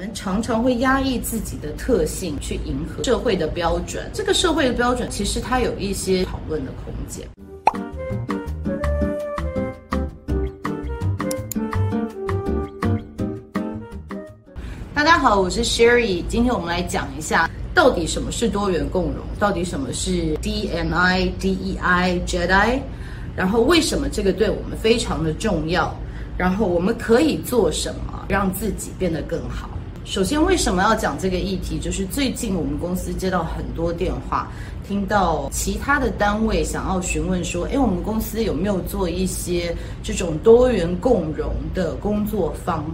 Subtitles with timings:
[0.00, 7.28] 我们常常会压抑自己的特性去迎合社会的标准，这个社会的标准其实它有一些讨论的空间。
[14.94, 22.80] 大家好，我是 Sherry，今天我们来讲一下到底什么是多元共融，到底什么是 D N I、DEI、JEDI，
[23.36, 25.94] 然后为什么这个对我们非常的重要，
[26.38, 29.68] 然后我们可以做什么让自己变得更好。
[30.04, 31.78] 首先，为什么要讲这个议题？
[31.78, 34.50] 就是最近我们公司接到很多电话，
[34.88, 42.84] 听到其他的单位想要询问说：“诶，我们公司有没有做一些这种多元共融的工作坊？”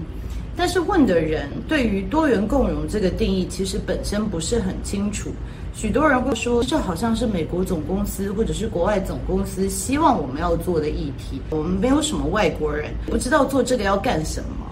[0.58, 5.30] 但是问的人对于多元共融这个定义其实本身不是很清楚。
[5.74, 11.40] 许多人会说，这好像是美国总公司或者是国外总公司希望我们要做的议题。
[11.50, 14.66] 我们没有什么外国人，不知道做这个要干什么。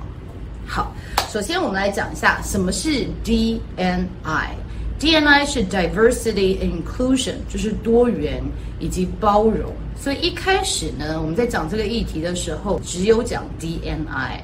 [0.67, 0.95] 好。
[1.29, 8.43] 首先，我们来讲一下什么是 D N I，D N I 是 Diversity Inclusion，就是多元
[8.79, 9.73] 以及包容。
[9.97, 14.41] 所以一开始呢，我们在讲这个议题的时候，只有讲 D N I。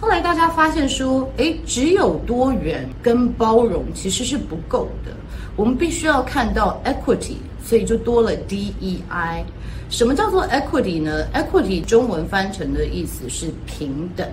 [0.00, 5.10] 后来大家发现说，诶，只有多元跟包容其实是不够的，
[5.56, 7.34] 我们必须要看到 Equity，
[7.64, 9.42] 所以就多了 DEI。
[9.90, 14.24] 什么叫做 Equity 呢？Equity 中文翻成的意思是平等。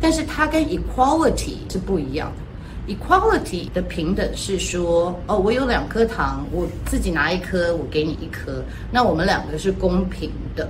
[0.00, 2.94] 但是它跟 equality 是不一样的。
[2.94, 10.68] equality 的平等是说，哦，我有两颗糖，我自己拿一颗，我给你一颗，那我们两个是公平的。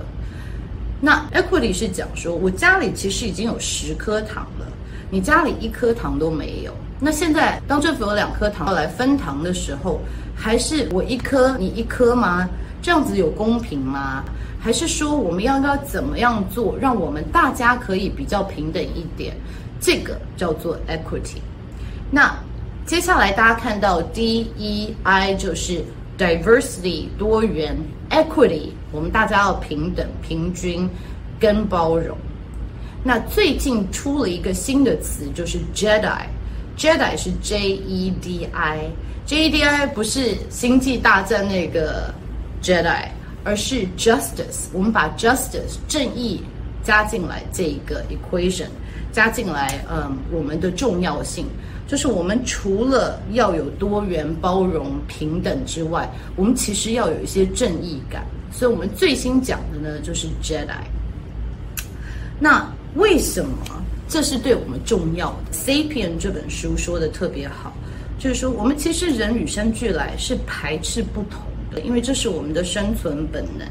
[0.99, 4.65] 那 equity 是讲说，我家里其实已经有十颗糖了，
[5.09, 6.73] 你家里一颗糖都没有。
[6.99, 10.01] 那现在当政府有两颗糖要来分糖的时候，
[10.35, 12.49] 还是我一颗你一颗吗？
[12.81, 14.23] 这样子有公平吗？
[14.61, 19.33] 还是说我们要要怎么样做，让我们大家可以比较平等一点？
[19.79, 21.37] 这个叫做 equity。
[22.11, 22.37] 那
[22.85, 25.81] 接下来大家看到 DEI 就是
[26.17, 27.77] diversity 多元
[28.09, 30.89] ，equity 我们大家要平等、平均
[31.39, 32.17] 跟包容。
[33.01, 42.13] 那最近出了一个新的词，就是 JEDI，JEDI 是 J E D I，J E D I 不是星际大战那个
[42.61, 43.09] Jedi。
[43.41, 46.41] 而是 justice，我们把 justice 正义
[46.83, 48.67] 加进来这一个 equation，
[49.13, 51.47] 加进来，嗯，我们的重要性
[51.87, 58.25] 就是我们除了要有多元、包容、平等之外，我们其实要有一些正义感。
[58.51, 60.67] 所以，我们最新讲的呢，就是 Jedi。
[62.41, 63.57] 那为什么
[64.09, 65.57] 这是对我们重要的？
[65.65, 67.73] 《Sapien》这本书说的特别好，
[68.19, 71.41] 就是说我们其实人与生俱来是排斥不同。
[71.81, 73.67] 因为这是我们的生存本能，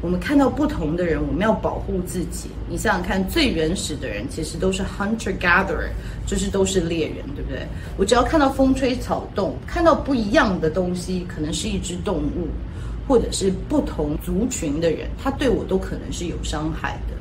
[0.00, 2.48] 我们看到不同的人，我们要保护自己。
[2.68, 5.88] 你想想看，最原始的人其实都是 hunter gatherer，
[6.26, 7.66] 就是都是猎人，对不对？
[7.96, 12.48] 我只要看到风吹草动，看到不一样的东西，可能是一只动物，
[13.08, 17.14] 或者是不同族群的人，他对我都可能是有伤害的。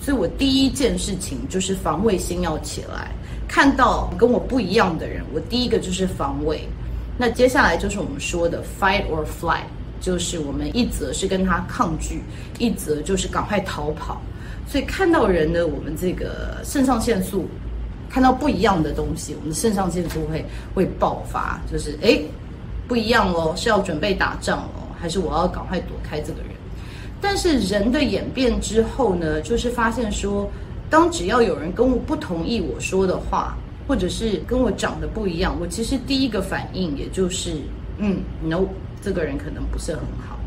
[0.00, 3.10] 所以我第一件事情就是防卫心要起来，
[3.46, 6.60] 看到跟我不一样的人，我第一个就是防卫。
[7.20, 9.64] 那接下来就是我们说的 fight or flight，
[10.00, 12.22] 就是我们一则是跟他抗拒，
[12.60, 14.22] 一则就是赶快逃跑。
[14.68, 17.48] 所以看到人呢，我们这个肾上腺素，
[18.08, 20.44] 看到不一样的东西，我们的肾上腺素会
[20.76, 22.24] 会爆发，就是诶，
[22.86, 26.52] 不一样哦，是要准备打仗哦，还是我要赶快躲开这个人？
[27.20, 30.48] 但是人的演变之后呢，就是发现说，
[30.88, 33.56] 当只要有人跟我不同意我说的话。
[33.88, 37.54] 或者是跟我长得不一样，我其实第一个反应也就是，
[37.96, 38.66] 嗯，no，
[39.02, 40.38] 这个人可能不是很好。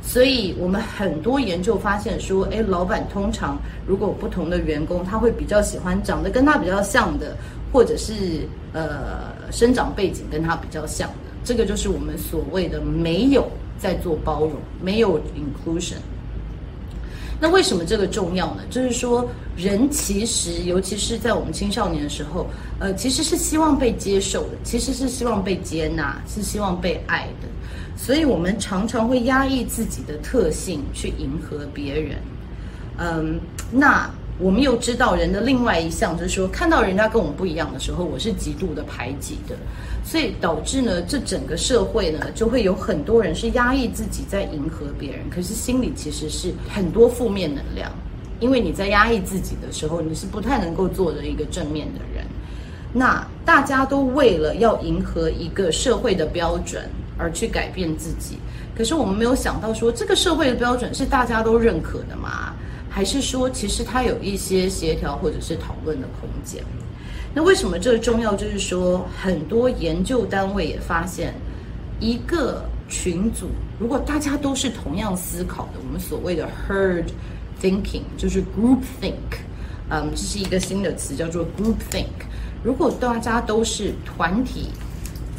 [0.00, 7.36] 所以我们很多研究发现说，诶，老板通常如果不同的员工，他会比较喜欢长得跟他比较像的，
[7.72, 8.12] 或者是
[8.72, 11.16] 呃生长背景跟他比较像的。
[11.42, 15.96] 这个就是我们所谓的没有在做包容，没有 inclusion。
[17.40, 18.62] 那为什么这个重要呢？
[18.70, 22.46] 就是说，人其实，尤其是在我们青少年的时候，
[22.78, 27.48] 呃，其实是希望被接受的，其实是希望被接纳，是希望被爱的。
[27.96, 32.16] 所以，我们常常会压抑自己的特性去迎合别人。
[32.98, 34.10] 嗯，那。
[34.38, 39.54] 我们又知道人的另外一项，就是说看到人家跟我们不一样的时候，我是极度的排挤的，
[40.04, 47.88] 所以导致呢，这整个社会呢，就会有很多人是压抑自己在迎合别人，可是心里其实是很多负面能量，
[48.40, 52.26] 因为你在压抑自己的时候，你是不太能够做的一个正面的人。
[52.92, 58.38] 那大家都为了要迎合一个社会的标准而去改变自己，
[58.76, 62.52] 可是我们没有想到说，这个社会的标准是大家都认可的吗？
[62.94, 66.62] 还是说，其实它有一些协调或者是讨论的空间。
[67.34, 68.36] 那为什么这个重要？
[68.36, 71.34] 就是说，很多研究单位也发现，
[71.98, 73.48] 一个群组
[73.80, 77.06] 如果大家都是同样思考的，我们所谓的 herd
[77.60, 79.42] thinking，就是 group think，
[79.90, 82.06] 嗯，这是一个新的词，叫做 group think。
[82.62, 84.68] 如果大家都是团体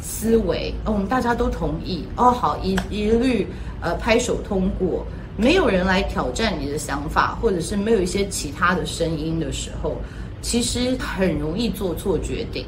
[0.02, 3.46] 思维，哦，我们大家都同意，哦，好，一一律
[3.80, 5.06] 呃拍手通过，
[5.36, 9.96] 没有人来挑战你的想法，或者是没有一些其他的声音的时候。
[10.42, 12.64] 其实很容易做错决定。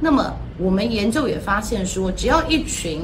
[0.00, 3.00] 那么我们研究也发现说，只要一群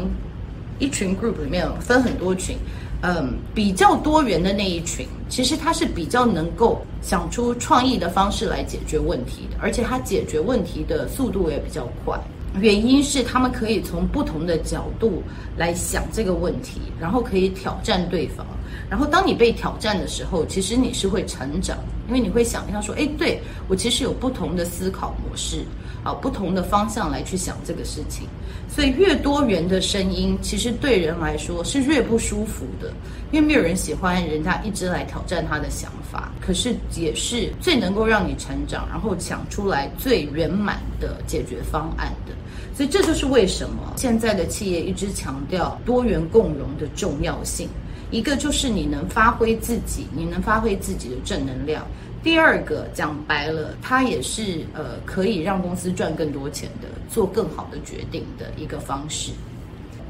[0.78, 2.56] 一群 group 里面分很多群，
[3.00, 12.20] 嗯，比较多元的那一群，其实它是比较能够想出创意的方式来解决问题的，而且它解决问题的速度也比较快。
[12.60, 15.22] 原因是他们可以从不同的角度
[15.56, 18.46] 来想这个问题，然后可以挑战对方。
[18.90, 21.78] 然后当你被挑战的时候，其实你是会成长，
[22.08, 25.64] 因为你会想一下说，哎，对，我其实有不同的思考模式
[26.04, 28.26] 啊，不同的方向来去想这个事情。
[28.68, 32.92] 所以越多元的声音，其实对人来说是越不舒服的，
[33.30, 36.30] 因为没有人喜欢人家一直来挑战他的想法。
[36.40, 42.32] 可是也是最能够让你成长，然后想出来最圆满的解决方案的。
[42.74, 47.68] 所以这就是为什么现在的企业一直强调多元共融的重要性。
[48.10, 51.86] 一个就是你能发挥自己，你能发挥自己的正能量。
[52.22, 59.32] 第二个讲白了，它也是呃可以让公司赚更多钱的，做更好的决定的一个方式。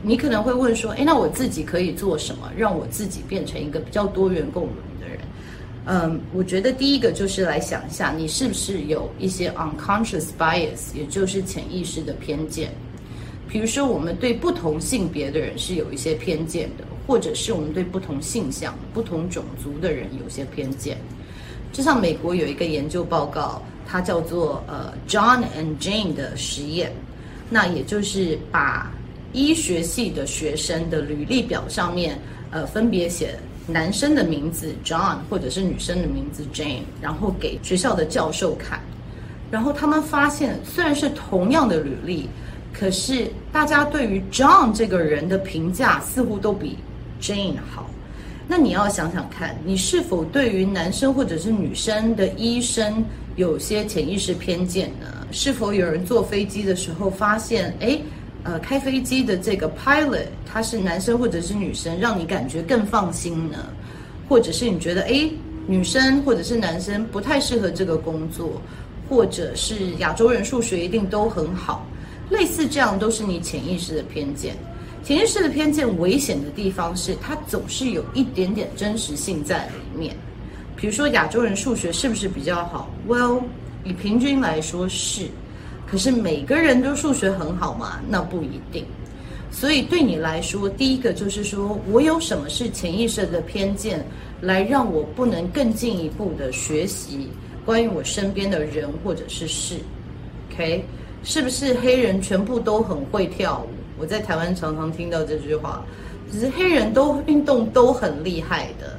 [0.02, 5.20] 你可能会问说，诶，那我自己可以做什么，让我自己变成一个比较多元共融的人？
[5.86, 12.72] 嗯，我觉得第一个就是来想一下，你是不是有一些 unconscious bias，也就是潜意识的偏见。
[13.48, 16.84] 比如说，我们对不同性别的人是有一些偏见的。
[17.04, 20.96] 或者是我们对不同性向、不同种族的人有些偏见，
[21.72, 26.92] 就像美国有一个研究报告，它叫做呃 John and Jane 的实验，
[27.50, 28.92] 那也就是把
[29.32, 32.16] 医学系的学生的履历表上面
[32.52, 33.36] 呃分别写
[33.66, 38.80] 男生的名字 John 或者是女生的名字 Jane，然后给学校的教授看，
[39.50, 42.28] 然后他们发现虽然是同样的履历，
[42.72, 46.78] 可是大家对于 John 这个人的评价似乎都比
[47.20, 47.88] Jane 好，
[48.48, 53.04] 那你要想想看，你是否对于男生或者是女生的医生
[53.36, 55.06] 有些潜意识偏见呢？
[55.30, 58.02] 是否有人坐飞机的时候发现，诶，
[58.44, 63.58] 呃，开飞机的这个 pilot 他是男生或者是女生，让你感觉更放心呢？
[64.28, 65.32] 或者是你觉得，诶，
[65.66, 68.60] 女生或者是男生不太适合这个工作，
[69.08, 71.86] 或者是亚洲人数学一定都很好，
[72.30, 74.56] 类似这样都是你潜意识的偏见。
[75.04, 80.16] 潜意识的偏见危险的地方是，它总是有一点点真实性在里面。
[80.74, 83.42] 比如说，亚洲人数学是不是比较好？Well，
[83.84, 85.26] 以平均来说是。
[85.92, 88.00] 可是每个人都数学很好吗？
[88.08, 88.82] 那不一定。
[89.50, 94.02] 所以对你来说，第一个就是说我有什么是潜意识的偏见，
[94.40, 97.28] 来让我不能更进一步的学习
[97.66, 99.76] 关于我身边的人或者是事。
[100.50, 100.82] OK，
[101.22, 103.68] 是不是黑人全部都很会跳舞？
[103.98, 105.84] 我在台湾常常听到这句话，
[106.32, 108.98] 只是黑人都运动都很厉害的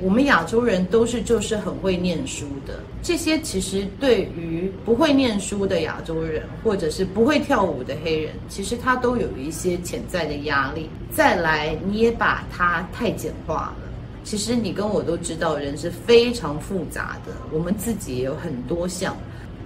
[0.00, 2.78] 我们亚洲人都是就是很会念书的。
[3.02, 10.88] 这些其实对于不会念书的亚洲人，或者是不会跳舞的黑人，其实他都有一些潜在的压力。
[11.10, 13.76] 再来，你也把它太简化了。
[14.22, 19.16] 其实你跟我都知道，人是非常复杂的，我们自己也有很多项，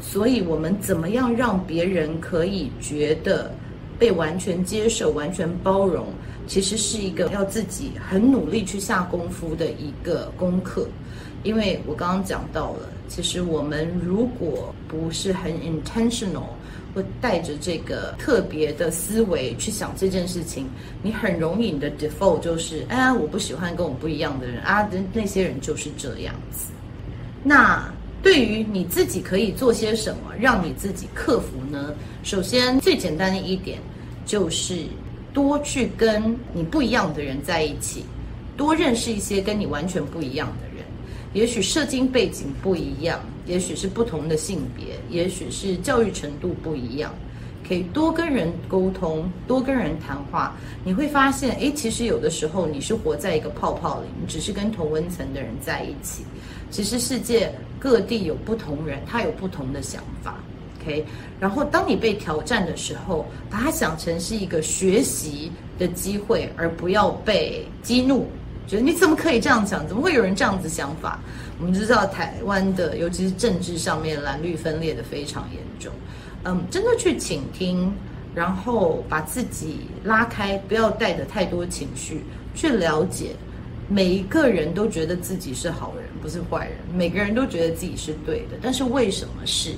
[0.00, 3.50] 所以我们怎么样让别人可以觉得
[4.00, 6.07] 被完全接受、完全包容，
[6.47, 10.88] 其实是一个要自己很努力去下功夫的一个功课。
[11.42, 16.49] 因为我刚刚讲到了，其实我们如果不是很 intentional，
[16.95, 20.66] 或带着这个特别的思维去想这件事情，
[21.02, 26.73] 你很容易你的 default 就是，哎呀，我不喜欢跟我不一样的人啊，那那些人就是这样子。
[27.42, 27.90] 那
[28.22, 31.94] 对于你自己可以做些什么，让你自己克服呢？
[32.22, 33.78] 首先，最简单的一点。
[34.26, 34.84] 就是
[35.32, 38.04] 多去跟你不一样的人在一起，
[38.56, 40.84] 多认识一些跟你完全不一样的人。
[41.32, 47.12] 也许社经背景不一样，也许是不同的性别，也许是教育程度不一样。
[47.66, 56.22] 可以多跟人沟通，多跟人谈话，你会发现，诶，其实有的时候你是活在一个泡泡里，你只是跟同温层的人在一起。
[56.70, 60.37] 其实世界各地有不同人，他有不同的想法。
[60.82, 61.04] OK，
[61.40, 68.28] 然后当你被挑战的时候，把它想成是一个学习的机会，而不要被激怒。
[68.66, 69.87] 觉得你怎么可以这样讲？
[69.88, 71.18] 怎么会有人这样子想法？
[71.58, 75.92] 我们知道台湾的，尤其是政治上面蓝绿分裂的非常严重。
[76.44, 77.92] 嗯，真的去倾听，
[78.34, 82.22] 然后把自己拉开，不要带着太多情绪
[82.54, 83.32] 去了解。
[83.92, 86.76] 每一个人都觉得自己是好人，不是坏人。
[86.94, 89.73] 每个人都觉得自己是对的，但是为什么是？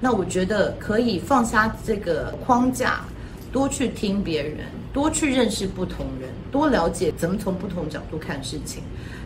[0.00, 3.02] 那我觉得可以放下这个框架，
[3.50, 8.82] 多去听别人，多去认识不同人，多了解怎么从不同角度看事情。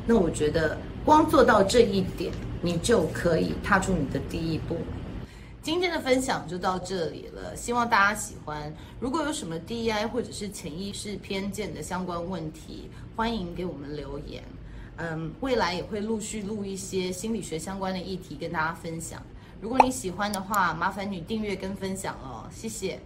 [0.07, 4.77] 那我觉得光做到这一点，你就可以踏出你的第一步。
[5.61, 8.73] 今天的分享就到这里了，希望大家喜欢。
[9.01, 14.43] 如果有什么 DEI 或者是潜意识偏见的相关问题，欢迎给我们留言。
[14.97, 19.23] 嗯，未来也会陆续录一些心理学相关的议题跟大家分享。
[19.61, 22.99] 如果你喜欢的话，麻烦你订阅跟分享哦，谢谢。